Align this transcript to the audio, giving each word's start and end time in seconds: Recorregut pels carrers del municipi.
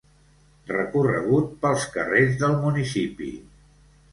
Recorregut 0.69 1.53
pels 1.65 1.85
carrers 1.99 2.35
del 2.45 2.59
municipi. 2.65 3.31